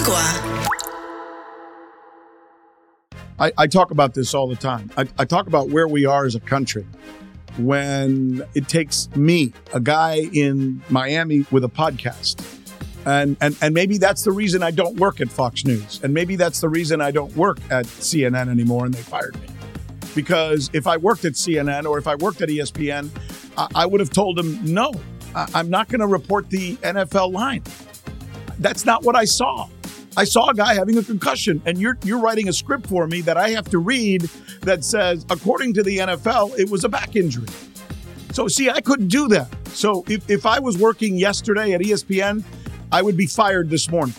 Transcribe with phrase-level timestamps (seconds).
[0.00, 0.68] Agua.
[3.40, 4.90] I, I talk about this all the time.
[4.96, 6.86] I, I talk about where we are as a country
[7.56, 12.44] when it takes me, a guy in Miami with a podcast.
[13.06, 16.00] And, and and maybe that's the reason I don't work at Fox News.
[16.02, 19.48] And maybe that's the reason I don't work at CNN anymore and they fired me.
[20.14, 23.08] Because if I worked at CNN or if I worked at ESPN,
[23.56, 24.92] I, I would have told them, no,
[25.34, 27.62] I, I'm not going to report the NFL line.
[28.58, 29.68] That's not what I saw.
[30.18, 33.20] I saw a guy having a concussion, and you're you're writing a script for me
[33.20, 34.22] that I have to read
[34.62, 37.46] that says, according to the NFL, it was a back injury.
[38.32, 39.48] So see, I couldn't do that.
[39.68, 42.42] So if, if I was working yesterday at ESPN,
[42.90, 44.16] I would be fired this morning.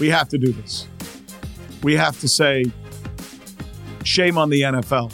[0.00, 0.88] We have to do this.
[1.84, 2.64] We have to say,
[4.02, 5.12] shame on the NFL,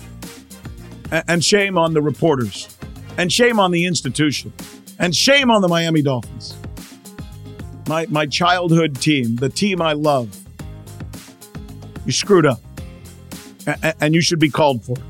[1.28, 2.74] and shame on the reporters,
[3.18, 4.50] and shame on the institution,
[4.98, 6.53] and shame on the Miami Dolphins
[7.88, 10.36] my my childhood team, the team I love.
[12.06, 12.60] You screwed up,
[13.66, 15.02] A- and you should be called for it.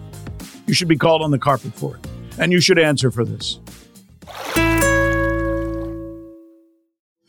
[0.67, 2.07] You should be called on the carpet for it,
[2.39, 3.59] and you should answer for this.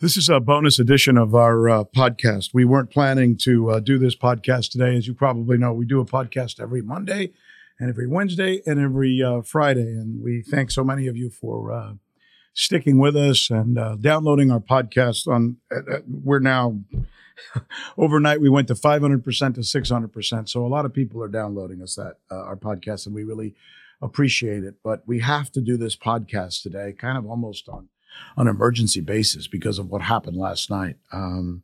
[0.02, 2.50] This is a bonus edition of our uh, podcast.
[2.54, 5.74] We weren't planning to uh, do this podcast today, as you probably know.
[5.74, 7.32] We do a podcast every Monday,
[7.80, 11.72] and every Wednesday, and every uh, Friday, and we thank so many of you for
[11.72, 11.94] uh,
[12.56, 16.80] sticking with us and uh, downloading our podcast on uh, we're now
[17.98, 21.96] overnight we went to 500% to 600% so a lot of people are downloading us
[21.96, 23.54] that uh, our podcast and we really
[24.02, 24.76] appreciate it.
[24.84, 27.90] But we have to do this podcast today kind of almost on
[28.38, 30.96] an emergency basis because of what happened last night.
[31.12, 31.64] Um,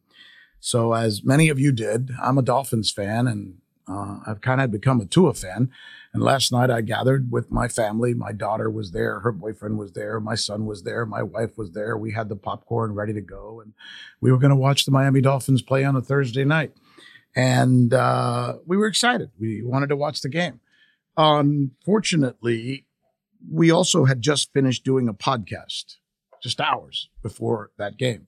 [0.59, 3.55] so as many of you did i'm a dolphins fan and
[3.87, 5.69] uh, i've kind of become a tua fan
[6.13, 8.13] and last night I gathered with my family.
[8.13, 11.71] My daughter was there, her boyfriend was there, my son was there, my wife was
[11.71, 11.97] there.
[11.97, 13.71] We had the popcorn ready to go, and
[14.19, 16.73] we were going to watch the Miami Dolphins play on a Thursday night.
[17.33, 19.31] And uh, we were excited.
[19.39, 20.59] We wanted to watch the game.
[21.15, 22.85] Unfortunately,
[23.49, 25.95] we also had just finished doing a podcast
[26.43, 28.27] just hours before that game.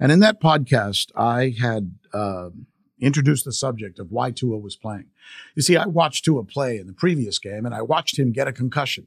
[0.00, 1.94] And in that podcast, I had.
[2.12, 2.66] um
[3.02, 5.06] introduced the subject of why Tua was playing.
[5.54, 8.48] You see, I watched Tua play in the previous game and I watched him get
[8.48, 9.06] a concussion.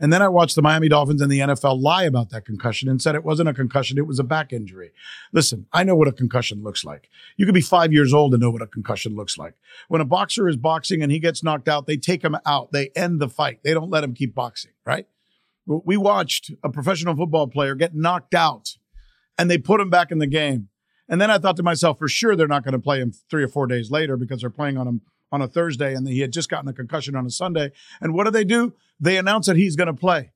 [0.00, 3.00] And then I watched the Miami Dolphins and the NFL lie about that concussion and
[3.00, 4.90] said it wasn't a concussion, it was a back injury.
[5.32, 7.08] Listen, I know what a concussion looks like.
[7.36, 9.54] You could be five years old and know what a concussion looks like.
[9.88, 12.90] When a boxer is boxing and he gets knocked out, they take him out, they
[12.96, 15.06] end the fight, they don't let him keep boxing, right?
[15.66, 18.76] We watched a professional football player get knocked out
[19.38, 20.68] and they put him back in the game.
[21.12, 23.44] And then I thought to myself, for sure they're not going to play him three
[23.44, 26.32] or four days later because they're playing on him on a Thursday and he had
[26.32, 27.70] just gotten a concussion on a Sunday.
[28.00, 28.72] And what do they do?
[28.98, 30.32] They announce that he's going to play.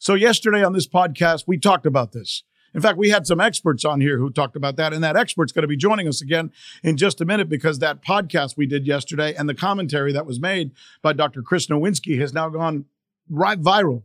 [0.00, 2.42] So yesterday on this podcast, we talked about this.
[2.74, 5.52] In fact, we had some experts on here who talked about that, and that expert's
[5.52, 6.50] going to be joining us again
[6.82, 10.40] in just a minute because that podcast we did yesterday and the commentary that was
[10.40, 11.42] made by Dr.
[11.42, 12.86] Chris Nowinski has now gone
[13.30, 14.02] right viral.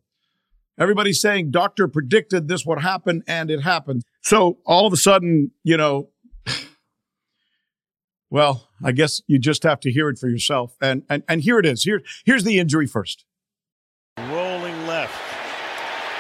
[0.80, 4.04] Everybody's saying doctor predicted this would happen, and it happened.
[4.22, 6.10] So all of a sudden, you know,
[8.30, 10.76] well, I guess you just have to hear it for yourself.
[10.82, 11.84] And and and here it is.
[11.84, 13.26] Here here's the injury first.
[14.18, 15.14] Rolling left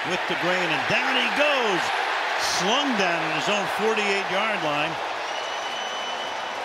[0.09, 1.81] with the grain, and down he goes.
[2.59, 4.91] Slung down in his own 48 yard line.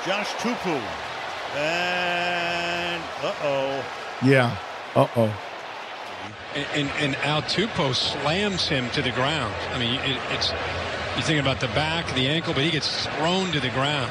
[0.05, 0.81] Josh Tupou.
[1.57, 3.85] And uh oh.
[4.23, 4.57] Yeah.
[4.95, 5.48] Uh oh.
[6.59, 9.55] And, and, and Al Tupou slams him to the ground.
[9.73, 10.51] I mean, it, it's
[11.17, 14.11] you think about the back, the ankle, but he gets thrown to the ground.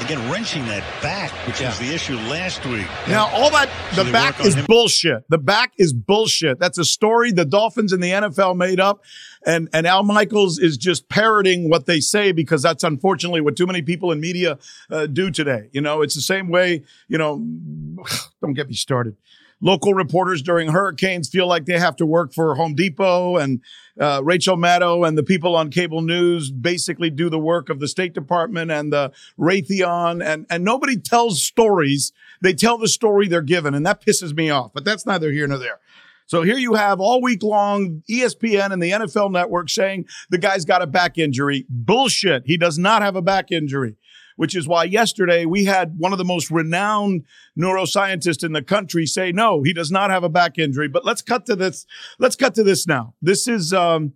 [0.00, 1.68] Again, wrenching that back, which Yeah.
[1.70, 2.86] was the issue last week.
[3.08, 4.66] Now, all that, So the back is him?
[4.66, 5.24] bullshit.
[5.30, 6.58] The back is bullshit.
[6.60, 9.02] That's a story the Dolphins and the NFL made up.
[9.44, 13.66] And, and Al Michaels is just parroting what they say because that's unfortunately what too
[13.66, 14.58] many people in media
[14.90, 15.70] uh, do today.
[15.72, 17.38] You know, it's the same way, you know,
[18.42, 19.16] don't get me started.
[19.60, 23.62] Local reporters during hurricanes feel like they have to work for Home Depot and
[23.98, 27.88] uh, Rachel Maddow and the people on cable news basically do the work of the
[27.88, 32.12] State Department and the Raytheon and, and nobody tells stories.
[32.42, 35.46] They tell the story they're given and that pisses me off, but that's neither here
[35.46, 35.80] nor there.
[36.26, 40.64] So here you have all week long ESPN and the NFL network saying the guy's
[40.64, 41.66] got a back injury.
[41.68, 42.42] Bullshit.
[42.46, 43.96] He does not have a back injury,
[44.36, 47.24] which is why yesterday we had one of the most renowned
[47.58, 50.88] neuroscientists in the country say, no, he does not have a back injury.
[50.88, 51.86] But let's cut to this.
[52.18, 53.14] Let's cut to this now.
[53.20, 54.12] This is, um,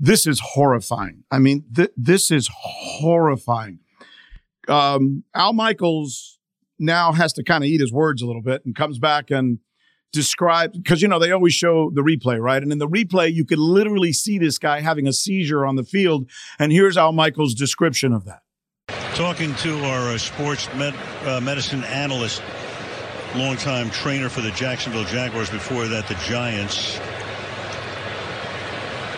[0.00, 1.24] this is horrifying.
[1.30, 3.80] I mean, th- this is horrifying.
[4.68, 6.38] Um, Al Michaels
[6.78, 9.58] now has to kind of eat his words a little bit and comes back and
[10.12, 12.62] describes because you know they always show the replay, right?
[12.62, 15.84] And in the replay, you could literally see this guy having a seizure on the
[15.84, 16.30] field.
[16.58, 18.42] And here's Al Michaels' description of that.
[19.18, 20.94] Talking to our uh, sports med-
[21.24, 22.40] uh, medicine analyst,
[23.34, 27.00] longtime trainer for the Jacksonville Jaguars, before that, the Giants.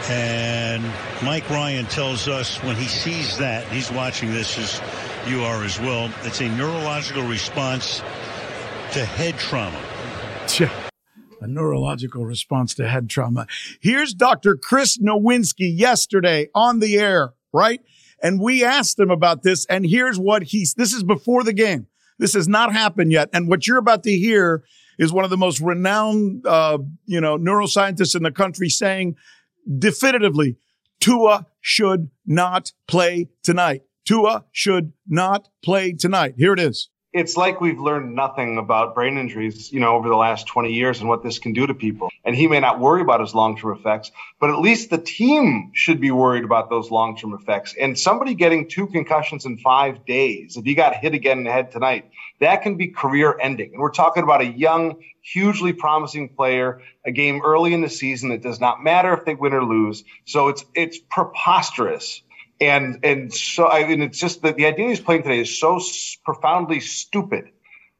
[0.08, 0.82] And
[1.22, 4.80] Mike Ryan tells us when he sees that, he's watching this as
[5.30, 7.98] you are as well, it's a neurological response
[8.92, 9.82] to head trauma.
[10.58, 10.70] Yeah.
[11.42, 13.46] A neurological response to head trauma.
[13.80, 14.56] Here's Dr.
[14.56, 17.82] Chris Nowinski yesterday on the air, right?
[18.22, 21.86] And we asked him about this, and here's what he's this is before the game.
[22.18, 23.30] This has not happened yet.
[23.32, 24.62] And what you're about to hear
[24.98, 29.16] is one of the most renowned, uh, you know, neuroscientists in the country saying
[29.78, 30.56] definitively
[31.00, 33.82] Tua should not play tonight.
[34.06, 36.34] Tua should not play tonight.
[36.36, 40.16] Here it is it's like we've learned nothing about brain injuries, you know, over the
[40.16, 42.09] last 20 years and what this can do to people.
[42.24, 46.00] And he may not worry about his long-term effects, but at least the team should
[46.00, 47.74] be worried about those long-term effects.
[47.80, 51.52] And somebody getting two concussions in five days, if he got hit again in the
[51.52, 53.70] head tonight, that can be career ending.
[53.72, 58.32] And we're talking about a young, hugely promising player, a game early in the season.
[58.32, 60.04] It does not matter if they win or lose.
[60.24, 62.22] So it's it's preposterous
[62.60, 65.80] and and so I mean it's just that the idea he's playing today is so
[66.24, 67.50] profoundly stupid.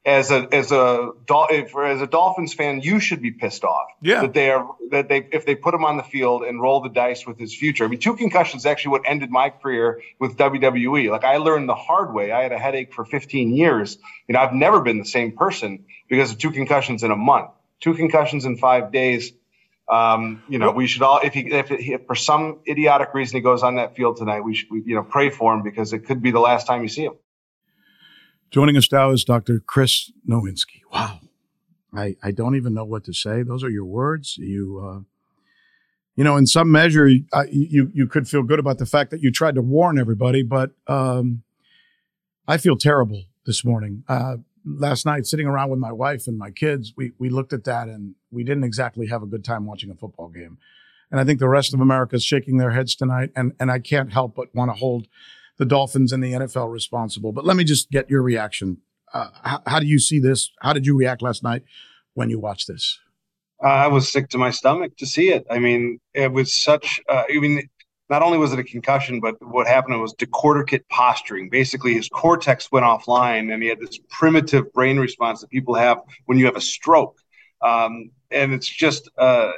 [0.03, 3.87] As a as a as a Dolphins fan, you should be pissed off.
[4.01, 4.21] Yeah.
[4.21, 6.89] That they are that they if they put him on the field and roll the
[6.89, 7.85] dice with his future.
[7.85, 11.11] I mean, two concussions actually what ended my career with WWE.
[11.11, 12.31] Like I learned the hard way.
[12.31, 13.99] I had a headache for 15 years.
[14.27, 17.51] You know, I've never been the same person because of two concussions in a month.
[17.79, 19.33] Two concussions in five days
[19.91, 23.41] um, you know, we should all, if he, if, if, for some idiotic reason he
[23.41, 26.05] goes on that field tonight, we should, we, you know, pray for him because it
[26.05, 27.15] could be the last time you see him.
[28.51, 29.61] Joining us now is Dr.
[29.61, 30.81] Chris Nowinski.
[30.93, 31.21] Wow.
[31.95, 33.43] I, I don't even know what to say.
[33.43, 34.37] Those are your words.
[34.37, 34.99] You, uh,
[36.17, 39.21] you know, in some measure, uh, you, you could feel good about the fact that
[39.21, 41.43] you tried to warn everybody, but, um,
[42.45, 44.03] I feel terrible this morning.
[44.09, 47.63] Uh, last night sitting around with my wife and my kids, we we looked at
[47.63, 50.57] that and we didn't exactly have a good time watching a football game.
[51.09, 53.29] And I think the rest of America is shaking their heads tonight.
[53.35, 55.07] And and I can't help but want to hold
[55.61, 57.31] the Dolphins and the NFL responsible.
[57.31, 58.77] But let me just get your reaction.
[59.13, 60.49] Uh, how, how, do you see this?
[60.59, 61.61] How did you react last night
[62.15, 62.99] when you watched this?
[63.63, 65.45] Uh, I was sick to my stomach to see it.
[65.51, 66.99] I mean, it was such.
[67.07, 67.69] Uh, I mean,
[68.09, 71.51] not only was it a concussion, but what happened was decorticate posturing.
[71.51, 75.99] Basically, his cortex went offline, and he had this primitive brain response that people have
[76.25, 77.19] when you have a stroke.
[77.61, 79.51] Um, and it's just, uh,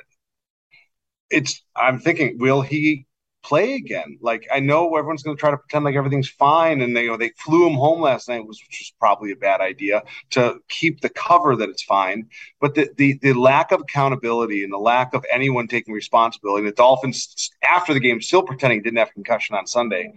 [1.30, 1.64] it's.
[1.78, 3.06] I'm thinking, will he
[3.44, 4.18] play again.
[4.22, 7.10] Like I know everyone's going to try to pretend like everything's fine, and they you
[7.10, 10.02] know they flew him home last night, which was probably a bad idea
[10.32, 12.28] to keep the cover that it's fine.
[12.60, 16.74] But the the, the lack of accountability and the lack of anyone taking responsibility, the
[16.74, 20.14] Dolphins after the game still pretending didn't have concussion on Sunday.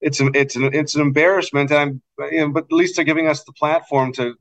[0.00, 3.04] It's an it's an it's an embarrassment, and I'm you know, but at least they're
[3.04, 4.34] giving us the platform to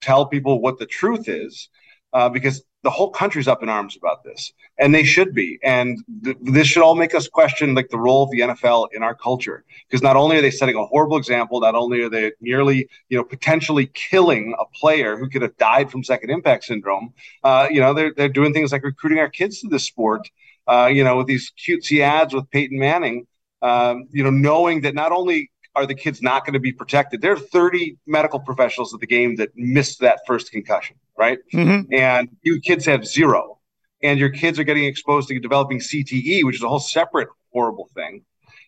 [0.00, 1.68] tell people what the truth is,
[2.12, 5.58] uh, because the whole country's up in arms about this, and they should be.
[5.62, 9.02] And th- this should all make us question like the role of the NFL in
[9.02, 12.32] our culture, because not only are they setting a horrible example, not only are they
[12.40, 17.12] nearly, you know, potentially killing a player who could have died from second impact syndrome.
[17.44, 20.30] Uh, you know, they're they're doing things like recruiting our kids to this sport.
[20.66, 23.26] Uh, you know, with these cutesy ads with Peyton Manning.
[23.60, 27.20] Um, you know, knowing that not only are the kids not going to be protected?
[27.20, 31.38] There are 30 medical professionals at the game that missed that first concussion, right?
[31.52, 31.92] Mm-hmm.
[31.94, 33.58] And you kids have zero.
[34.02, 37.88] And your kids are getting exposed to developing CTE, which is a whole separate horrible
[37.94, 38.22] thing.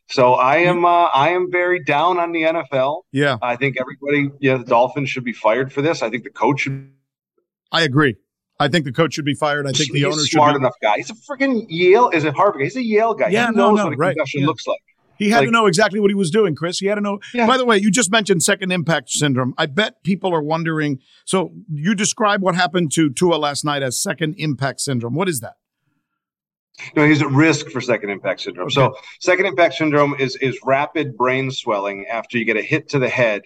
[0.08, 3.02] So I am uh, I am very down on the NFL.
[3.12, 6.02] Yeah, I think everybody, yeah, the Dolphins should be fired for this.
[6.02, 6.90] I think the coach should.
[7.70, 8.16] I agree.
[8.58, 9.66] I think the coach should be fired.
[9.68, 10.56] I think the owner should smart be...
[10.56, 10.96] enough guy.
[10.96, 12.10] He's a freaking Yale.
[12.10, 12.62] Is it Harvard?
[12.62, 13.28] He's a Yale guy.
[13.28, 14.16] Yeah, he no, knows no, what a right.
[14.16, 14.46] concussion yeah.
[14.48, 14.80] looks like.
[15.20, 16.78] He had like, to know exactly what he was doing, Chris.
[16.78, 17.20] He had to know.
[17.34, 17.46] Yeah.
[17.46, 19.52] By the way, you just mentioned second impact syndrome.
[19.58, 20.98] I bet people are wondering.
[21.26, 25.14] So you describe what happened to Tua last night as second impact syndrome.
[25.14, 25.56] What is that?
[26.96, 28.68] No, he's at risk for second impact syndrome.
[28.68, 28.74] Okay.
[28.74, 32.98] So second impact syndrome is is rapid brain swelling after you get a hit to
[32.98, 33.42] the head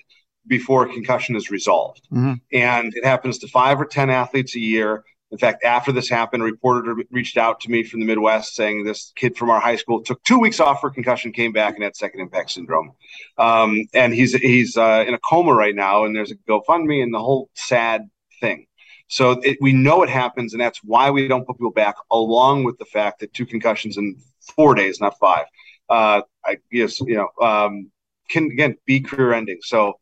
[0.47, 2.07] before concussion is resolved.
[2.13, 2.35] Mm-hmm.
[2.53, 5.03] And it happens to five or 10 athletes a year.
[5.35, 8.85] In fact, after this happened, a reporter reached out to me from the Midwest saying
[8.85, 11.83] this kid from our high school took two weeks off for concussion, came back and
[11.83, 12.93] had second impact syndrome,
[13.37, 16.05] um, and he's he's uh, in a coma right now.
[16.05, 18.09] And there's a GoFundMe and the whole sad
[18.41, 18.69] thing.
[19.09, 21.97] So it, we know it happens, and that's why we don't put people back.
[22.13, 24.17] Along with the fact that two concussions in
[24.55, 25.47] four days, not five,
[25.89, 27.91] uh, I guess you know um,
[28.31, 29.59] can again be career ending.
[29.63, 29.95] So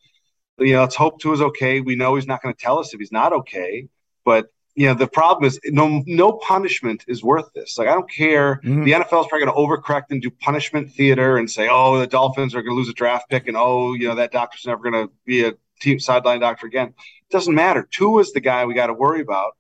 [0.59, 1.81] you know, let's hope Tua is okay.
[1.81, 3.89] We know he's not going to tell us if he's not okay,
[4.27, 7.77] but you know, the problem is no no punishment is worth this.
[7.77, 8.57] Like I don't care.
[8.65, 8.85] Mm-hmm.
[8.85, 12.07] The NFL is probably going to overcorrect and do punishment theater and say, oh, the
[12.07, 14.91] Dolphins are going to lose a draft pick, and oh, you know that doctor's never
[14.91, 16.89] going to be a team sideline doctor again.
[16.89, 17.87] It doesn't matter.
[17.91, 19.57] Tua is the guy we got to worry about.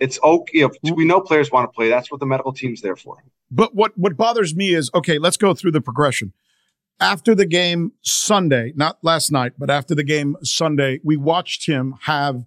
[0.00, 1.88] It's okay if we know players want to play.
[1.88, 3.22] That's what the medical team's there for.
[3.50, 5.18] But what what bothers me is okay.
[5.18, 6.32] Let's go through the progression.
[7.00, 11.94] After the game Sunday, not last night, but after the game Sunday, we watched him
[12.02, 12.44] have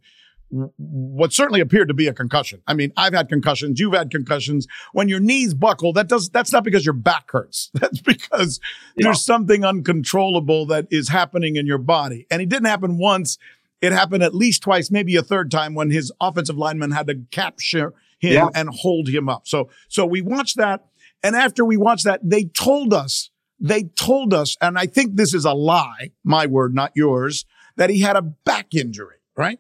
[0.52, 2.62] what certainly appeared to be a concussion.
[2.68, 4.68] I mean, I've had concussions, you've had concussions.
[4.92, 7.72] When your knees buckle, that does that's not because your back hurts.
[7.82, 8.60] That's because
[8.96, 9.06] yeah.
[9.06, 12.28] there's something uncontrollable that is happening in your body.
[12.30, 13.38] And it didn't happen once.
[13.82, 17.22] It happened at least twice, maybe a third time when his offensive lineman had to
[17.32, 18.50] capture him yeah.
[18.54, 19.48] and hold him up.
[19.48, 20.86] So so we watched that
[21.24, 23.30] and after we watched that, they told us,
[23.60, 27.90] they told us, and I think this is a lie, my word, not yours, that
[27.90, 29.60] he had a back injury, right?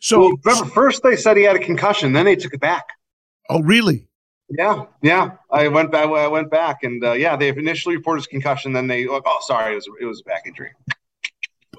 [0.00, 2.88] So well, remember, first they said he had a concussion, then they took it back.
[3.48, 4.08] Oh, really?
[4.48, 5.32] Yeah, yeah.
[5.50, 6.08] I went back.
[6.08, 8.72] I went back, and uh, yeah, they initially reported his concussion.
[8.72, 10.72] Then they, oh, sorry, it was it was a back injury.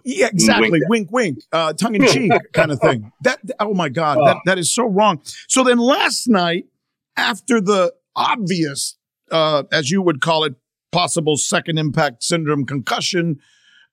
[0.03, 0.71] Yeah, exactly.
[0.71, 3.11] Wink, wink, wink uh, tongue in cheek kind of thing.
[3.23, 3.39] That.
[3.59, 4.25] Oh my God, oh.
[4.25, 5.21] that that is so wrong.
[5.47, 6.65] So then last night,
[7.17, 8.97] after the obvious,
[9.31, 10.55] uh, as you would call it,
[10.91, 13.39] possible second impact syndrome concussion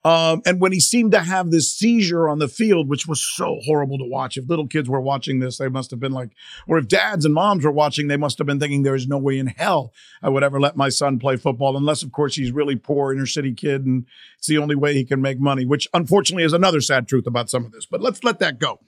[0.09, 3.59] um, and when he seemed to have this seizure on the field, which was so
[3.67, 4.39] horrible to watch.
[4.39, 6.31] If little kids were watching this, they must have been like,
[6.67, 9.19] or if dads and moms were watching, they must have been thinking there is no
[9.19, 12.53] way in hell I would ever let my son play football, unless, of course, he's
[12.53, 14.07] really poor inner city kid and
[14.39, 17.51] it's the only way he can make money, which unfortunately is another sad truth about
[17.51, 17.85] some of this.
[17.85, 18.81] But let's let that go.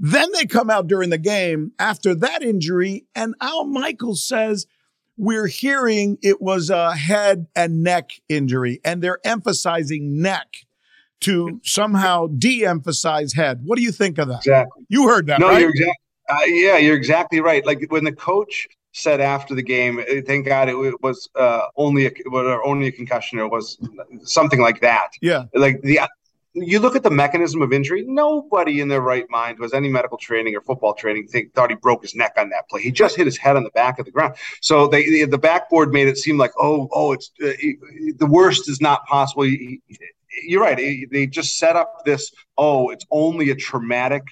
[0.00, 4.66] Then they come out during the game after that injury, and Al Michaels says,
[5.16, 10.48] we're hearing it was a head and neck injury, and they're emphasizing neck
[11.20, 13.62] to somehow de-emphasize head.
[13.64, 14.38] What do you think of that?
[14.38, 14.84] Exactly.
[14.88, 15.60] You heard that, no, right?
[15.60, 15.94] You're exactly,
[16.28, 17.64] uh, yeah, you're exactly right.
[17.64, 22.06] Like when the coach said after the game, uh, thank God it was uh, only
[22.06, 22.10] a
[22.64, 23.78] only a concussion or was
[24.24, 25.08] something like that.
[25.22, 26.00] Yeah, like the
[26.56, 29.88] you look at the mechanism of injury, nobody in their right mind who has any
[29.88, 32.80] medical training or football training think, thought he broke his neck on that play.
[32.80, 34.34] He just hit his head on the back of the ground.
[34.62, 37.52] So they, the backboard made it seem like, oh, oh, it's uh,
[38.16, 39.46] the worst is not possible.
[39.46, 40.76] You're right.
[41.10, 44.22] They just set up this, oh, it's only a traumatic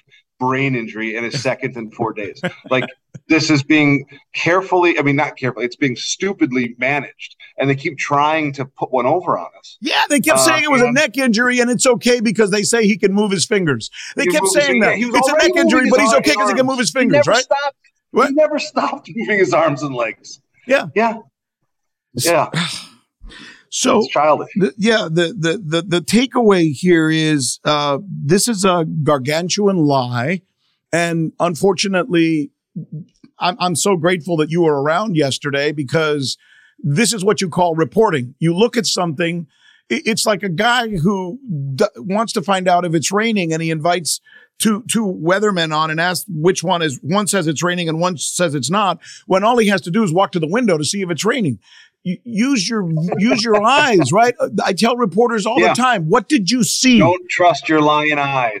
[0.47, 2.41] brain injury in a second in four days.
[2.69, 2.85] Like
[3.27, 7.35] this is being carefully, I mean, not carefully, it's being stupidly managed.
[7.57, 9.77] And they keep trying to put one over on us.
[9.81, 12.63] Yeah, they kept uh, saying it was a neck injury and it's okay because they
[12.63, 13.89] say he can move his fingers.
[14.15, 14.95] They kept saying that.
[14.97, 17.43] It's a neck injury, but he's okay because he can move his fingers, right?
[17.43, 17.77] Stopped,
[18.11, 18.29] what?
[18.29, 20.41] He never stopped moving his arms and legs.
[20.67, 20.87] Yeah.
[20.95, 21.17] Yeah.
[22.13, 22.49] Yeah.
[23.75, 24.51] So it's childish.
[24.55, 30.43] The, yeah, the, the the the takeaway here is uh, this is a gargantuan lie,
[30.93, 32.51] and unfortunately,
[33.37, 36.37] I'm I'm so grateful that you were around yesterday because
[36.79, 38.33] this is what you call reporting.
[38.39, 39.45] You look at something.
[39.89, 41.37] It's like a guy who
[41.75, 44.21] d- wants to find out if it's raining, and he invites
[44.57, 46.97] two two weathermen on and asks which one is.
[47.03, 49.01] One says it's raining, and one says it's not.
[49.27, 51.25] When all he has to do is walk to the window to see if it's
[51.25, 51.59] raining
[52.05, 54.35] use your use your eyes, right?
[54.63, 55.69] I tell reporters all yeah.
[55.69, 56.99] the time, what did you see?
[56.99, 58.59] Don't trust your lying eyes.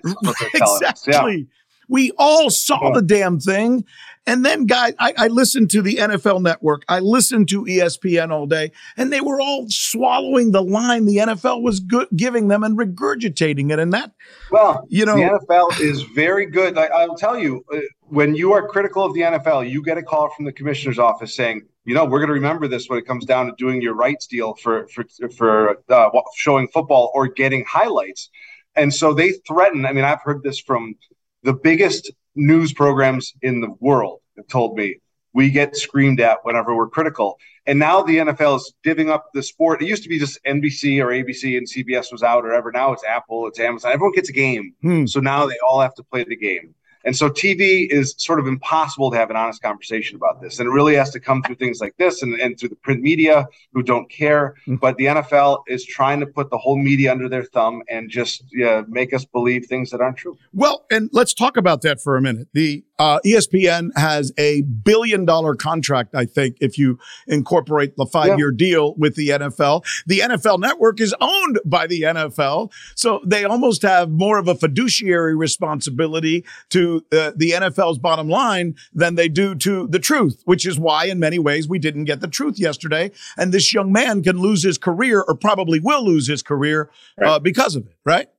[0.53, 1.37] exactly.
[1.37, 1.43] Yeah.
[1.87, 3.85] We all saw the damn thing.
[4.27, 6.83] And then, guys, I, I, listened to the NFL network.
[6.89, 11.61] I listened to ESPN all day, and they were all swallowing the line the NFL
[11.61, 13.77] was good, giving them and regurgitating it.
[13.77, 14.13] And that,
[14.49, 16.75] well, you know, the NFL is very good.
[16.75, 20.03] I, will tell you, uh, when you are critical of the NFL, you get a
[20.03, 23.05] call from the commissioner's office saying, you know, we're going to remember this when it
[23.05, 25.05] comes down to doing your rights deal for for
[25.37, 28.31] for uh, showing football or getting highlights.
[28.75, 29.85] And so they threaten.
[29.85, 30.95] I mean, I've heard this from
[31.43, 34.97] the biggest news programs in the world have told me
[35.33, 37.37] we get screamed at whenever we're critical.
[37.65, 39.81] And now the NFL is divvying up the sport.
[39.81, 42.71] It used to be just NBC or ABC and CBS was out or ever.
[42.71, 43.91] Now it's Apple, it's Amazon.
[43.91, 44.73] Everyone gets a game.
[44.81, 45.05] Hmm.
[45.07, 46.73] So now they all have to play the game.
[47.05, 50.59] And so TV is sort of impossible to have an honest conversation about this.
[50.59, 53.01] And it really has to come through things like this and, and through the print
[53.01, 54.55] media who don't care.
[54.61, 54.75] Mm-hmm.
[54.75, 58.43] But the NFL is trying to put the whole media under their thumb and just
[58.65, 60.37] uh, make us believe things that aren't true.
[60.53, 62.47] Well, and let's talk about that for a minute.
[62.53, 66.97] The uh, ESPN has a billion dollar contract, I think, if you
[67.27, 68.57] incorporate the five year yeah.
[68.57, 69.83] deal with the NFL.
[70.05, 72.71] The NFL network is owned by the NFL.
[72.95, 78.75] So they almost have more of a fiduciary responsibility to uh, the NFL's bottom line
[78.93, 82.21] than they do to the truth, which is why, in many ways, we didn't get
[82.21, 83.11] the truth yesterday.
[83.37, 86.89] And this young man can lose his career or probably will lose his career
[87.23, 88.29] uh, because of it, right?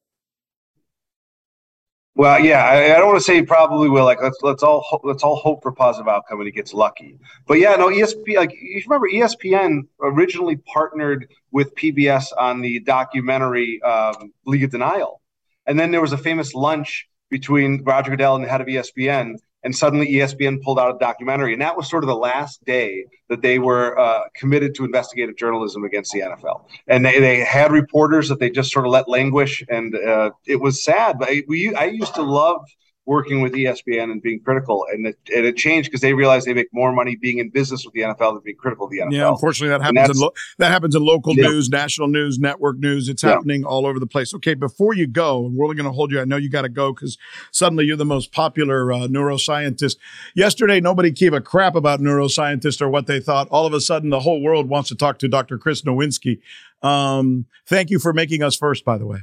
[2.17, 4.07] Well, yeah, I, I don't want to say he probably will.
[4.07, 7.19] Like, let's let's all ho- let's all hope for positive outcome when he gets lucky.
[7.47, 8.37] But yeah, no, ESPN.
[8.37, 15.21] Like, you remember ESPN originally partnered with PBS on the documentary um, League of Denial,
[15.67, 19.35] and then there was a famous lunch between Roger Goodell and the head of ESPN,
[19.67, 23.05] and suddenly ESPN pulled out a documentary, and that was sort of the last day
[23.29, 26.63] that they were uh, committed to investigative journalism against the NFL.
[26.87, 30.61] And they, they had reporters that they just sort of let languish, and uh, it
[30.61, 31.19] was sad.
[31.19, 32.65] But I, we, I used to love
[33.07, 36.55] working with ESPN and being critical, and it, and it changed because they realized they
[36.55, 39.13] make more money being in business with the NFL than being critical of the NFL.
[39.13, 40.17] Yeah, unfortunately, that happens.
[40.17, 41.49] In lo- that happens in local yeah.
[41.49, 43.09] news, national news, network news.
[43.09, 43.31] It's yeah.
[43.31, 44.35] happening all over the place.
[44.35, 46.21] Okay, before you go, we're only going to hold you.
[46.21, 47.17] I know you got to go because
[47.53, 49.97] suddenly you're the most popular uh, neuroscientist.
[50.35, 53.49] Yesterday, nobody gave a crap about neuroscientists or what they thought.
[53.49, 55.59] All of a sudden, the whole world wants to talk to Dr.
[55.59, 56.41] Chris Nowinski.
[56.83, 59.21] Um, thank you for making us first, by the way.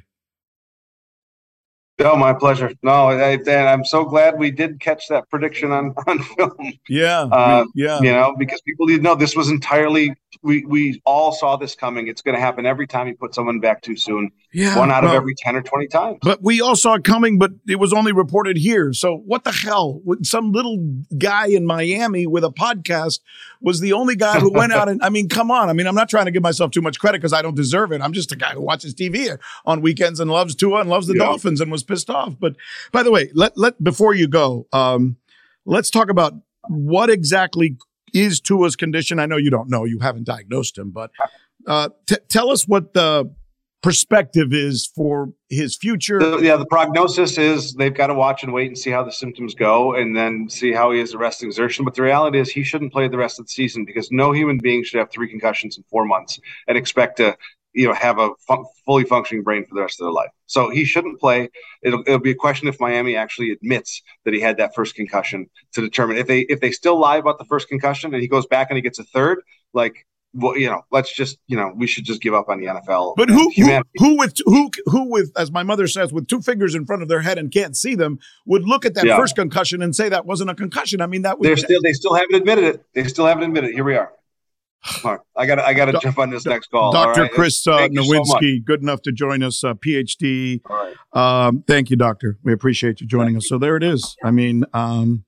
[1.99, 2.71] Oh, my pleasure.
[2.81, 6.73] No, I, and I'm so glad we did catch that prediction on, on film.
[6.89, 7.99] Yeah, uh, yeah.
[8.01, 10.15] You know, because people need to know this was entirely.
[10.41, 12.07] We we all saw this coming.
[12.07, 14.31] It's going to happen every time you put someone back too soon.
[14.51, 16.17] Yeah, one out well, of every ten or twenty times.
[16.23, 18.91] But we all saw it coming, but it was only reported here.
[18.93, 20.01] So what the hell?
[20.23, 20.77] Some little
[21.17, 23.19] guy in Miami with a podcast
[23.61, 25.01] was the only guy who went out and.
[25.03, 25.69] I mean, come on.
[25.69, 27.91] I mean, I'm not trying to give myself too much credit because I don't deserve
[27.91, 28.01] it.
[28.01, 31.13] I'm just a guy who watches TV on weekends and loves Tua and loves the
[31.13, 31.25] yeah.
[31.25, 32.35] Dolphins and was pissed off.
[32.39, 32.55] But
[32.91, 35.17] by the way, let let before you go, um,
[35.65, 36.33] let's talk about
[36.67, 37.77] what exactly
[38.13, 39.19] is Tua's condition.
[39.19, 41.11] I know you don't know; you haven't diagnosed him, but
[41.67, 43.33] uh, t- tell us what the
[43.83, 46.39] perspective is for his future.
[46.39, 49.53] Yeah, the prognosis is they've got to watch and wait and see how the symptoms
[49.53, 51.85] go, and then see how he is the rest of exertion.
[51.85, 54.57] But the reality is, he shouldn't play the rest of the season because no human
[54.57, 57.37] being should have three concussions in four months and expect to
[57.73, 60.29] you know have a fun- fully functioning brain for the rest of their life.
[60.45, 61.49] So he shouldn't play.
[61.81, 65.49] It'll, it'll be a question if Miami actually admits that he had that first concussion
[65.73, 68.45] to determine if they if they still lie about the first concussion and he goes
[68.45, 69.41] back and he gets a third.
[69.73, 72.67] Like, well, you know, let's just you know we should just give up on the
[72.67, 73.15] NFL.
[73.17, 76.75] But who who, who with who who with as my mother says with two fingers
[76.75, 79.17] in front of their head and can't see them would look at that yeah.
[79.17, 81.01] first concussion and say that wasn't a concussion.
[81.01, 82.85] I mean that was they're still they still haven't admitted it.
[82.93, 83.73] They still haven't admitted it.
[83.73, 84.11] Here we are.
[85.35, 86.91] I got I got to jump on this next call.
[86.91, 87.23] Dr.
[87.23, 87.31] Right?
[87.31, 90.59] Chris uh, Nowinski, so good enough to join us, uh, PhD.
[91.13, 92.37] Um, thank you, Doctor.
[92.43, 93.43] We appreciate you joining thank us.
[93.45, 93.55] You.
[93.55, 94.15] So there it is.
[94.23, 95.23] I mean, um,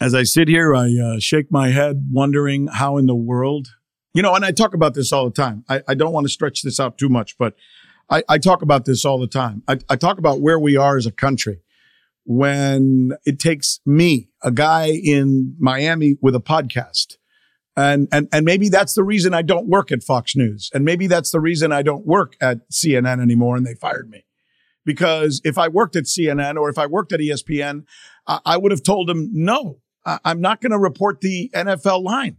[0.00, 3.68] as I sit here, I uh, shake my head, wondering how in the world,
[4.14, 5.64] you know, and I talk about this all the time.
[5.68, 7.54] I, I don't want to stretch this out too much, but
[8.08, 9.62] I, I talk about this all the time.
[9.66, 11.62] I, I talk about where we are as a country
[12.24, 17.16] when it takes me, a guy in Miami with a podcast
[17.78, 20.68] and, and, and maybe that's the reason I don't work at Fox News.
[20.74, 24.24] And maybe that's the reason I don't work at CNN anymore and they fired me.
[24.84, 27.84] Because if I worked at CNN or if I worked at ESPN,
[28.26, 32.02] I, I would have told them, no, I, I'm not going to report the NFL
[32.02, 32.38] line.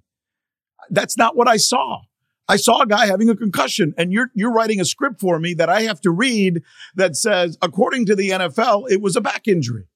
[0.90, 2.02] That's not what I saw.
[2.50, 5.54] I saw a guy having a concussion and you're, you're writing a script for me
[5.54, 6.64] that I have to read
[6.96, 9.88] that says, according to the NFL, it was a back injury.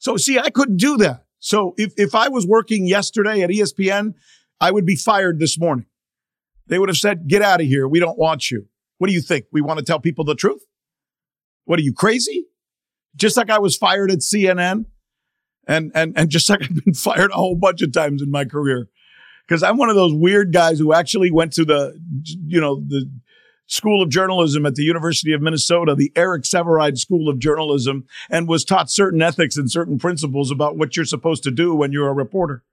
[0.00, 1.24] So see, I couldn't do that.
[1.38, 4.12] So if, if I was working yesterday at ESPN
[4.60, 5.86] I would be fired this morning.
[6.66, 7.86] They would have said, get out of here.
[7.86, 8.66] We don't want you.
[8.98, 9.46] What do you think?
[9.52, 10.62] We want to tell people the truth?
[11.64, 12.46] What are you crazy?
[13.14, 14.86] Just like I was fired at CNN
[15.66, 18.44] and, and, and just like I've been fired a whole bunch of times in my
[18.44, 18.88] career.
[19.48, 21.96] Cause I'm one of those weird guys who actually went to the,
[22.46, 23.08] you know, the
[23.68, 28.48] School of Journalism at the University of Minnesota, the Eric Sevareid School of Journalism, and
[28.48, 32.08] was taught certain ethics and certain principles about what you're supposed to do when you're
[32.08, 32.64] a reporter.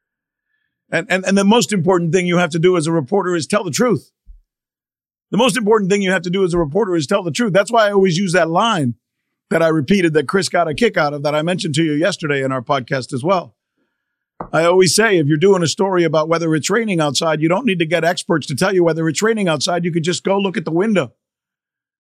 [0.93, 3.47] And, and, and the most important thing you have to do as a reporter is
[3.47, 4.11] tell the truth.
[5.31, 7.51] The most important thing you have to do as a reporter is tell the truth.
[7.51, 8.93] That's why I always use that line
[9.49, 11.93] that I repeated that Chris got a kick out of that I mentioned to you
[11.93, 13.55] yesterday in our podcast as well.
[14.51, 17.65] I always say if you're doing a story about whether it's raining outside, you don't
[17.65, 19.85] need to get experts to tell you whether it's raining outside.
[19.85, 21.13] You could just go look at the window.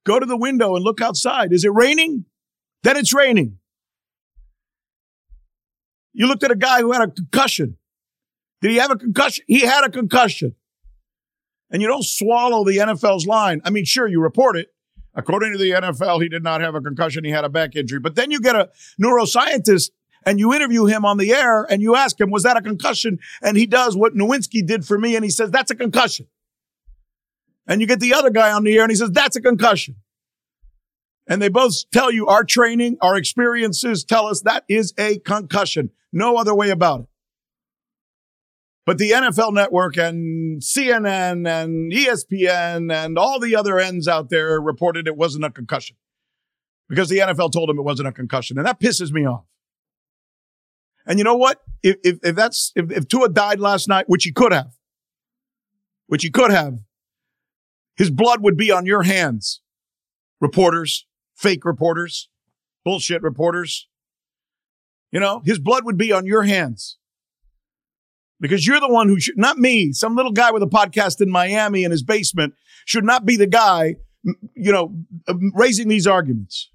[0.05, 1.51] Go to the window and look outside.
[1.51, 2.23] Is it raining?
[2.83, 3.57] Then it's raining.
[6.13, 7.77] You looked at a guy who had a concussion.
[8.61, 9.45] Did he have a concussion?
[9.47, 10.55] He had a concussion.
[11.71, 13.61] And you don't swallow the NFL's line.
[13.63, 14.73] I mean, sure, you report it.
[15.15, 17.23] According to the NFL, he did not have a concussion.
[17.23, 17.99] He had a back injury.
[17.99, 18.69] But then you get a
[19.01, 19.91] neuroscientist
[20.25, 23.19] and you interview him on the air and you ask him, was that a concussion?
[23.41, 25.15] And he does what Nowinski did for me.
[25.15, 26.27] And he says, that's a concussion.
[27.67, 29.95] And you get the other guy on the air and he says, that's a concussion.
[31.27, 35.91] And they both tell you our training, our experiences tell us that is a concussion.
[36.11, 37.05] No other way about it.
[38.89, 44.59] But the NFL network and CNN and ESPN and all the other ends out there
[44.59, 45.95] reported it wasn't a concussion.
[46.87, 48.57] because the NFL told him it wasn't a concussion.
[48.57, 49.45] And that pisses me off.
[51.05, 51.61] And you know what?
[51.83, 54.71] If, if, if that's, if, if Tua died last night, which he could have,
[56.07, 56.79] which he could have,
[57.95, 59.61] his blood would be on your hands.
[60.41, 62.27] Reporters, fake reporters,
[62.83, 63.87] bullshit reporters.
[65.11, 66.97] You know, his blood would be on your hands
[68.39, 71.29] because you're the one who should, not me, some little guy with a podcast in
[71.29, 72.53] Miami in his basement
[72.85, 73.95] should not be the guy,
[74.53, 74.95] you know,
[75.27, 76.69] uh, raising these arguments.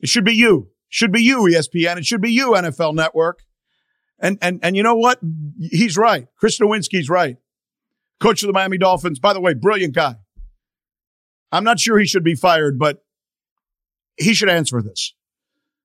[0.00, 0.68] It should be you.
[0.68, 1.96] It Should be you, ESPN.
[1.96, 3.40] It should be you, NFL Network.
[4.18, 5.18] And and and you know what?
[5.58, 6.28] He's right.
[6.36, 7.38] Chris Nowinski's right.
[8.20, 9.18] Coach of the Miami Dolphins.
[9.18, 10.16] By the way, brilliant guy.
[11.50, 13.04] I'm not sure he should be fired, but
[14.16, 15.14] he should answer this.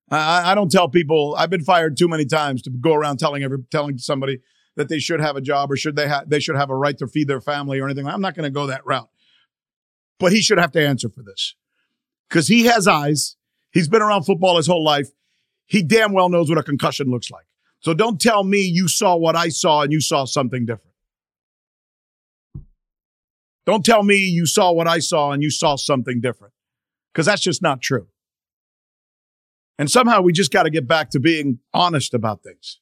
[0.09, 3.43] I, I don't tell people I've been fired too many times to go around telling
[3.43, 4.39] every telling somebody
[4.75, 6.97] that they should have a job or should they have they should have a right
[6.97, 8.07] to feed their family or anything.
[8.07, 9.09] I'm not going to go that route.
[10.19, 11.55] But he should have to answer for this.
[12.29, 13.35] Cuz he has eyes.
[13.71, 15.09] He's been around football his whole life.
[15.65, 17.45] He damn well knows what a concussion looks like.
[17.79, 20.95] So don't tell me you saw what I saw and you saw something different.
[23.65, 26.53] Don't tell me you saw what I saw and you saw something different
[27.11, 28.07] because that's just not true.
[29.77, 32.79] And somehow we just got to get back to being honest about things.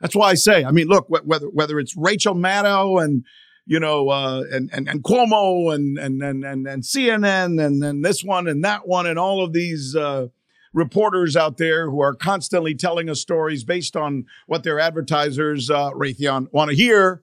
[0.00, 3.24] That's why I say, I mean, look, whether whether it's Rachel Maddow and
[3.66, 8.04] you know, uh, and, and and Cuomo and and and and, and CNN and and
[8.04, 10.28] this one and that one and all of these uh,
[10.72, 15.90] reporters out there who are constantly telling us stories based on what their advertisers, uh,
[15.90, 17.22] Raytheon, want to hear,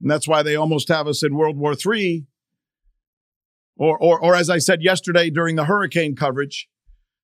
[0.00, 2.26] and that's why they almost have us in World War III.
[3.78, 6.68] Or, or, or as I said yesterday during the hurricane coverage,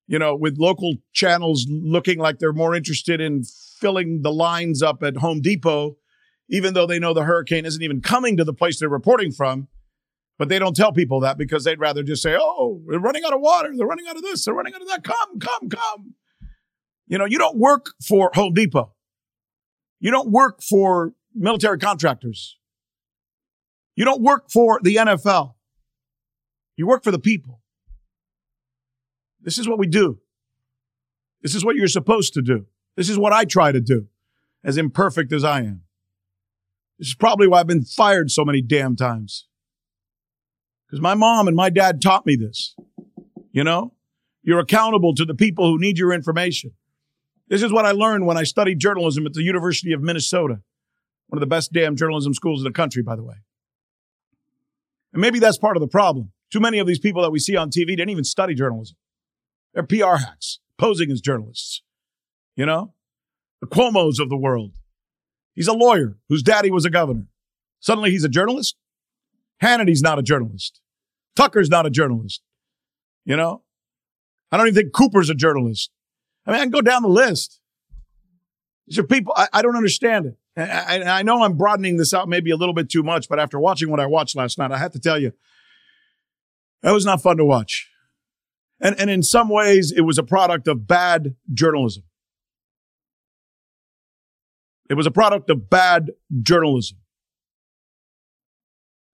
[0.07, 3.43] you know, with local channels looking like they're more interested in
[3.79, 5.97] filling the lines up at Home Depot,
[6.49, 9.67] even though they know the hurricane isn't even coming to the place they're reporting from.
[10.39, 13.33] But they don't tell people that because they'd rather just say, oh, they're running out
[13.33, 13.71] of water.
[13.75, 14.43] They're running out of this.
[14.43, 15.03] They're running out of that.
[15.03, 16.15] Come, come, come.
[17.07, 18.93] You know, you don't work for Home Depot.
[19.99, 22.57] You don't work for military contractors.
[23.95, 25.53] You don't work for the NFL.
[26.75, 27.61] You work for the people.
[29.43, 30.19] This is what we do.
[31.41, 32.65] This is what you're supposed to do.
[32.95, 34.07] This is what I try to do,
[34.63, 35.81] as imperfect as I am.
[36.97, 39.47] This is probably why I've been fired so many damn times.
[40.87, 42.75] Because my mom and my dad taught me this.
[43.51, 43.93] You know,
[44.41, 46.71] you're accountable to the people who need your information.
[47.49, 50.61] This is what I learned when I studied journalism at the University of Minnesota,
[51.27, 53.35] one of the best damn journalism schools in the country, by the way.
[55.11, 56.31] And maybe that's part of the problem.
[56.51, 58.95] Too many of these people that we see on TV didn't even study journalism.
[59.73, 61.81] They're PR hacks, posing as journalists.
[62.55, 62.93] You know,
[63.61, 64.73] the Cuomo's of the world.
[65.53, 67.27] He's a lawyer whose daddy was a governor.
[67.79, 68.75] Suddenly he's a journalist.
[69.59, 70.81] Hannity's not a journalist.
[71.35, 72.41] Tucker's not a journalist.
[73.25, 73.63] You know,
[74.51, 75.91] I don't even think Cooper's a journalist.
[76.45, 77.59] I mean, I can go down the list.
[78.87, 80.37] These are people, I, I don't understand it.
[80.55, 83.39] And I, I know I'm broadening this out maybe a little bit too much, but
[83.39, 85.31] after watching what I watched last night, I have to tell you,
[86.83, 87.89] that was not fun to watch.
[88.83, 92.03] And, and in some ways, it was a product of bad journalism.
[94.89, 96.97] It was a product of bad journalism.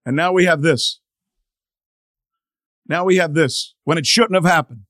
[0.05, 0.99] And now we have this.
[2.87, 4.81] Now we have this when it shouldn't have happened.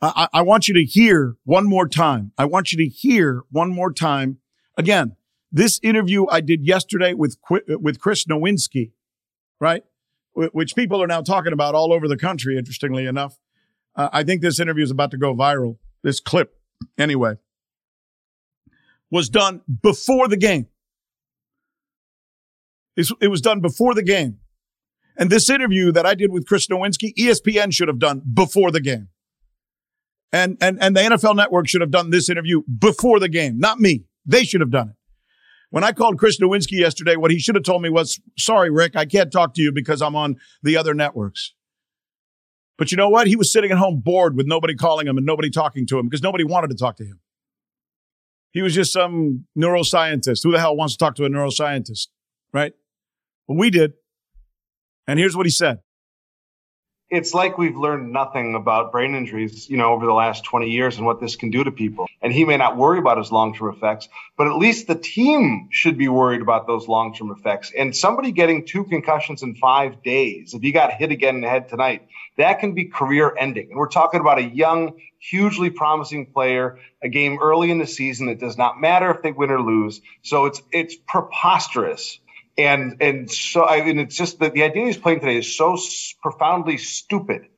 [0.00, 2.32] I, I, want you to hear one more time.
[2.36, 4.38] I want you to hear one more time.
[4.76, 5.16] Again,
[5.52, 8.92] this interview I did yesterday with, with Chris Nowinski,
[9.60, 9.82] right?
[10.34, 13.38] Which people are now talking about all over the country, interestingly enough.
[13.96, 15.78] Uh, I think this interview is about to go viral.
[16.02, 16.58] This clip,
[16.98, 17.34] anyway,
[19.10, 20.66] was done before the game.
[22.96, 24.38] it was done before the game.
[25.16, 28.80] And this interview that I did with Chris Nowinski, ESPN should have done before the
[28.80, 29.08] game.
[30.32, 33.78] And, and, and the NFL network should have done this interview before the game, not
[33.78, 34.04] me.
[34.26, 34.96] They should have done it.
[35.74, 38.94] When I called Chris Nowinski yesterday, what he should have told me was, sorry, Rick,
[38.94, 41.52] I can't talk to you because I'm on the other networks.
[42.78, 43.26] But you know what?
[43.26, 46.06] He was sitting at home bored with nobody calling him and nobody talking to him
[46.06, 47.18] because nobody wanted to talk to him.
[48.52, 50.44] He was just some neuroscientist.
[50.44, 52.06] Who the hell wants to talk to a neuroscientist?
[52.52, 52.74] Right?
[53.48, 53.94] Well, we did.
[55.08, 55.80] And here's what he said
[57.16, 60.96] it's like we've learned nothing about brain injuries, you know, over the last 20 years
[60.96, 62.06] and what this can do to people.
[62.22, 65.98] And he may not worry about his long-term effects, but at least the team should
[65.98, 67.72] be worried about those long-term effects.
[67.76, 71.48] And somebody getting two concussions in five days, if he got hit again in the
[71.48, 73.68] head tonight, that can be career ending.
[73.70, 78.28] And we're talking about a young, hugely promising player, a game early in the season.
[78.28, 80.00] It does not matter if they win or lose.
[80.22, 82.18] So it's, it's preposterous
[82.56, 85.76] and and so I mean it's just that the idea he's playing today is so
[86.22, 87.48] profoundly stupid,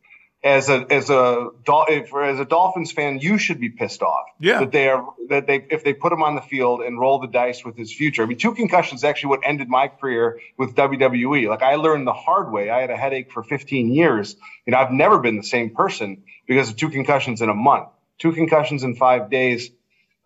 [0.47, 4.27] as a as a as a Dolphins fan, you should be pissed off.
[4.39, 4.61] Yeah.
[4.61, 7.27] That they are that they if they put him on the field and roll the
[7.27, 8.23] dice with his future.
[8.23, 11.49] I mean, two concussions actually what ended my career with WWE.
[11.49, 12.71] Like I learned the hard way.
[12.71, 14.37] I had a headache for 15 years.
[14.67, 17.89] You know, I've never been the same person because of two concussions in a month,
[18.19, 19.71] two concussions in five days.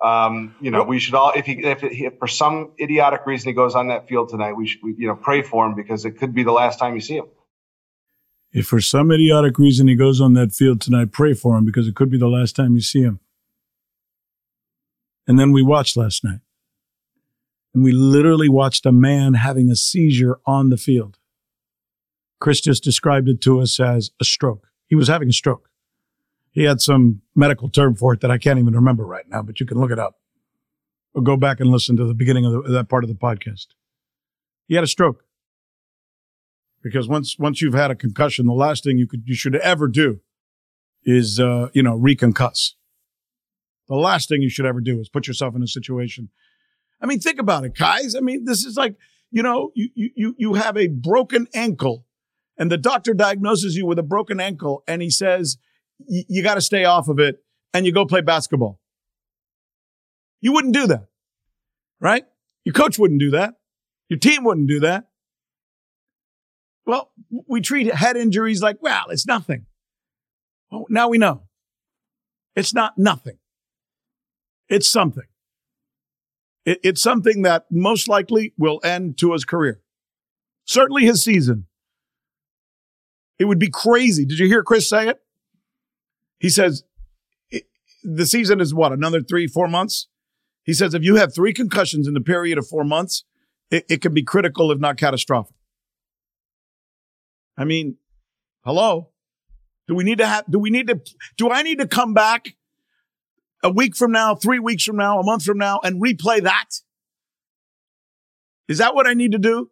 [0.02, 3.54] Um, you know, we should all, if he, if, if, for some idiotic reason he
[3.54, 6.12] goes on that field tonight, we should, we, you know, pray for him because it
[6.12, 7.26] could be the last time you see him.
[8.52, 11.86] If for some idiotic reason he goes on that field tonight, pray for him because
[11.86, 13.20] it could be the last time you see him.
[15.26, 16.40] And then we watched last night.
[17.72, 21.18] And we literally watched a man having a seizure on the field.
[22.40, 24.66] Chris just described it to us as a stroke.
[24.88, 25.69] He was having a stroke.
[26.52, 29.60] He had some medical term for it that I can't even remember right now, but
[29.60, 30.16] you can look it up
[31.14, 33.66] or go back and listen to the beginning of the, that part of the podcast.
[34.66, 35.24] He had a stroke
[36.82, 39.88] because once once you've had a concussion, the last thing you could you should ever
[39.88, 40.20] do
[41.04, 42.74] is uh, you know reconcuss.
[43.88, 46.30] The last thing you should ever do is put yourself in a situation.
[47.00, 48.14] I mean, think about it, guys.
[48.14, 48.96] I mean, this is like
[49.30, 52.06] you know you you you have a broken ankle,
[52.56, 55.58] and the doctor diagnoses you with a broken ankle, and he says
[56.06, 58.80] you got to stay off of it, and you go play basketball.
[60.40, 61.08] You wouldn't do that,
[62.00, 62.24] right?
[62.64, 63.54] Your coach wouldn't do that.
[64.08, 65.06] Your team wouldn't do that.
[66.86, 67.12] Well,
[67.46, 69.66] we treat head injuries like, well, it's nothing.
[70.70, 71.42] Well, now we know.
[72.56, 73.38] It's not nothing.
[74.68, 75.26] It's something.
[76.64, 79.80] It, it's something that most likely will end to his career.
[80.64, 81.66] Certainly his season.
[83.38, 84.24] It would be crazy.
[84.24, 85.20] Did you hear Chris say it?
[86.40, 86.82] He says
[88.02, 90.08] the season is what, another three, four months?
[90.64, 93.24] He says if you have three concussions in the period of four months,
[93.70, 95.54] it, it can be critical, if not catastrophic.
[97.56, 97.96] I mean,
[98.64, 99.10] hello.
[99.86, 101.00] Do we need to have, do we need to,
[101.36, 102.56] do I need to come back
[103.62, 106.68] a week from now, three weeks from now, a month from now and replay that?
[108.66, 109.70] Is that what I need to do?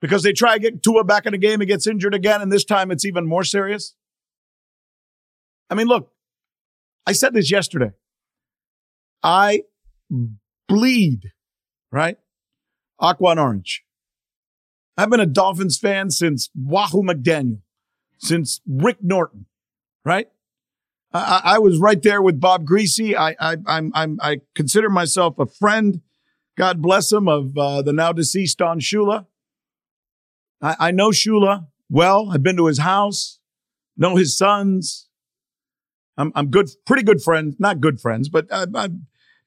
[0.00, 2.52] Because they try to get Tua back in the game and gets injured again, and
[2.52, 3.94] this time it's even more serious?
[5.72, 6.12] I mean, look,
[7.06, 7.92] I said this yesterday.
[9.22, 9.62] I
[10.68, 11.32] bleed,
[11.90, 12.18] right?
[13.00, 13.82] Aqua and orange.
[14.98, 17.62] I've been a Dolphins fan since Wahoo McDaniel,
[18.18, 19.46] since Rick Norton,
[20.04, 20.28] right?
[21.10, 23.16] I, I was right there with Bob Griese.
[23.16, 26.02] I, I, I'm, I'm, I consider myself a friend,
[26.58, 29.24] God bless him, of uh, the now deceased Don Shula.
[30.60, 32.30] I, I know Shula well.
[32.30, 33.40] I've been to his house,
[33.96, 35.08] know his sons.
[36.16, 38.88] I'm, I'm good, pretty good friends, not good friends, but I, I,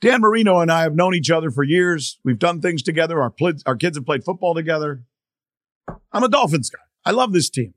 [0.02, 2.20] Dan Marino and I have known each other for years.
[2.24, 3.22] We've done things together.
[3.22, 5.04] Our, pl- our kids have played football together.
[6.12, 6.82] I'm a Dolphins guy.
[7.06, 7.74] I love this team.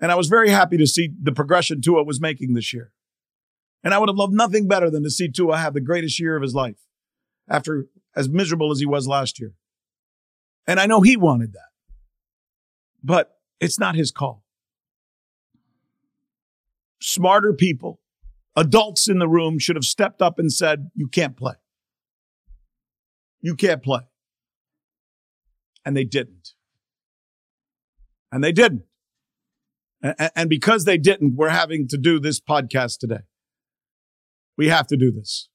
[0.00, 2.92] And I was very happy to see the progression Tua was making this year.
[3.82, 6.36] And I would have loved nothing better than to see Tua have the greatest year
[6.36, 6.78] of his life
[7.48, 9.54] after as miserable as he was last year.
[10.66, 11.70] And I know he wanted that.
[13.02, 14.44] But it's not his call.
[17.00, 18.00] Smarter people,
[18.56, 21.54] adults in the room should have stepped up and said, You can't play.
[23.40, 24.00] You can't play.
[25.84, 26.50] And they didn't.
[28.32, 28.82] And they didn't.
[30.02, 33.22] And because they didn't, we're having to do this podcast today.
[34.56, 35.48] We have to do this.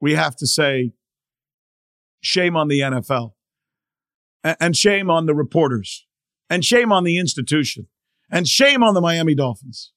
[0.00, 0.92] We have to say,
[2.20, 3.32] shame on the NFL
[4.44, 6.06] and shame on the reporters
[6.48, 7.88] and shame on the institution
[8.30, 9.92] and shame on the Miami Dolphins.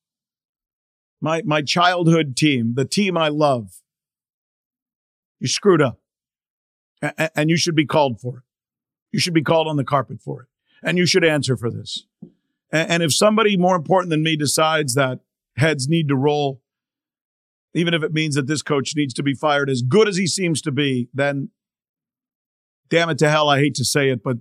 [1.21, 3.81] My, my childhood team, the team I love.
[5.39, 5.99] You screwed up
[7.35, 8.43] and you should be called for it.
[9.11, 10.47] You should be called on the carpet for it
[10.83, 12.05] and you should answer for this.
[12.73, 15.19] And, if somebody more important than me decides that
[15.57, 16.61] heads need to roll,
[17.73, 20.25] even if it means that this coach needs to be fired, as good as he
[20.25, 21.49] seems to be, then
[22.89, 24.37] damn it to hell, I hate to say it, but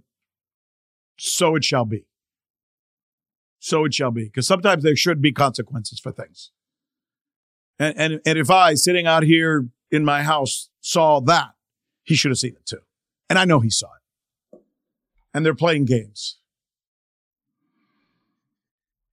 [1.18, 2.06] so it shall be.
[3.58, 4.24] So it shall be.
[4.24, 6.52] Because sometimes there should be consequences for things.
[7.80, 11.52] And, and, and if I, sitting out here in my house, saw that,
[12.04, 12.82] he should have seen it too.
[13.28, 14.60] And I know he saw it
[15.32, 16.38] and they're playing games.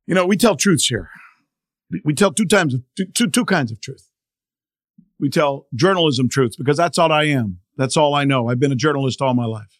[0.06, 1.10] You know, we tell truths here.
[2.04, 4.10] We tell two times, two, two, two kinds of truth.
[5.20, 7.60] We tell journalism truths because that's all I am.
[7.78, 8.50] That's all I know.
[8.50, 9.80] I've been a journalist all my life.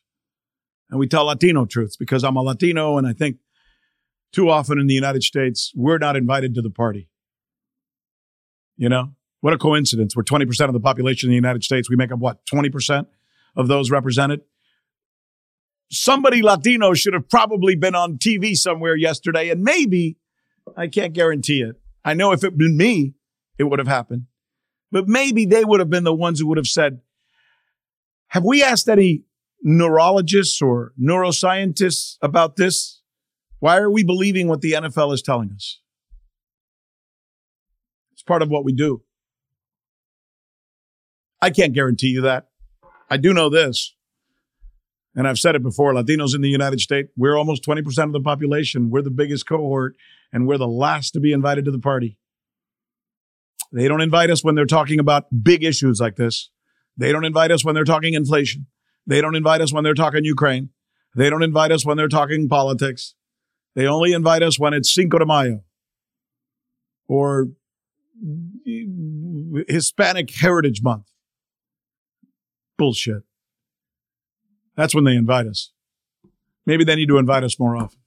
[0.90, 3.38] And we tell Latino truths because I'm a Latino and I think
[4.32, 7.10] too often in the United States, we're not invited to the party.
[8.78, 9.12] You know,
[9.42, 10.16] what a coincidence.
[10.16, 11.90] We're 20% of the population in the United States.
[11.90, 13.08] We make up what, 20%
[13.56, 14.42] of those represented?
[15.92, 20.18] somebody Latino should have probably been on TV somewhere yesterday and maybe
[20.76, 21.76] I can't guarantee it.
[22.04, 23.14] I know if it had been me,
[23.58, 24.26] it would have happened.
[24.92, 27.02] But maybe they would have been the ones who would have said,
[28.30, 29.24] Have we asked any
[29.62, 33.02] neurologists or neuroscientists about this?
[33.60, 35.82] Why are we believing what the NFL is telling us?
[38.28, 39.02] Part of what we do.
[41.42, 42.48] I can't guarantee you that.
[43.10, 43.96] I do know this.
[45.16, 48.22] And I've said it before Latinos in the United States, we're almost 20% of the
[48.22, 48.92] population.
[48.92, 49.96] We're the biggest cohort,
[50.32, 52.20] and we're the last to be invited to the party.
[53.72, 56.52] They don't invite us when they're talking about big issues like this.
[56.98, 58.68] They don't invite us when they're talking inflation.
[59.08, 60.70] They don't invite us when they're talking Ukraine.
[61.16, 63.16] They don't invite us when they're talking politics.
[63.76, 65.64] They only invite us when it's Cinco de Mayo
[67.08, 67.50] or
[69.68, 71.06] Hispanic Heritage Month.
[72.78, 73.24] Bullshit.
[74.76, 75.72] That's when they invite us.
[76.66, 78.00] Maybe they need to invite us more often.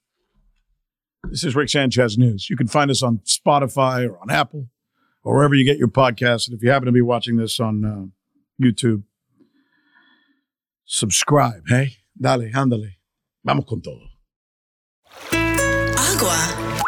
[1.25, 2.49] This is Rick Sanchez News.
[2.49, 4.69] You can find us on Spotify or on Apple
[5.23, 6.47] or wherever you get your podcasts.
[6.47, 9.03] And if you happen to be watching this on uh, YouTube,
[10.85, 11.97] subscribe, hey?
[12.21, 12.97] Dale, ándale.
[13.45, 14.07] Vamos con todo.
[15.33, 16.80] Agua